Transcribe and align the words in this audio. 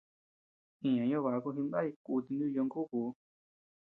Iña 0.87 1.03
ñobákun 1.09 1.55
jidnay 1.55 1.89
kuti 2.05 2.31
nuku 2.37 2.47
ñongukuu. 2.53 3.09